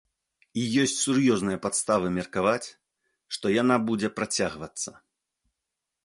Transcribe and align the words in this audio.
І 0.59 0.61
ёсць 0.83 0.95
сур'ёзныя 1.05 1.57
падставы 1.65 2.07
меркаваць, 2.17 2.67
што 3.37 3.45
яна 3.61 3.75
будзе 3.89 4.09
працягвацца. 4.21 4.89